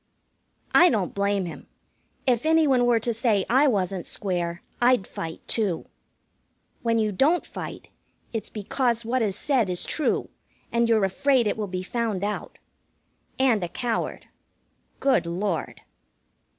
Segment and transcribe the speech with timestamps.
[0.73, 1.67] I don't blame him.
[2.25, 5.85] If any one were to say I wasn't square, I'd fight, too.
[6.81, 7.89] When you don't fight,
[8.33, 10.29] it's because what is said is true,
[10.71, 12.57] and you're afraid it will be found out.
[13.37, 14.25] And a coward.
[14.99, 15.81] Good Lord!